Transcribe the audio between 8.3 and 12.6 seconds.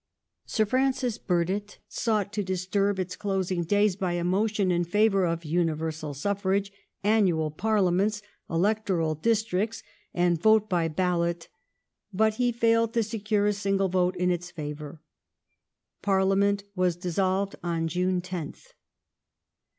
electoral districts, and vote by ballot, but he